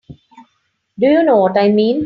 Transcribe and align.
Do 1.01 1.05
you 1.07 1.21
know 1.23 1.37
what 1.37 1.59
I 1.59 1.67
mean? 1.69 1.99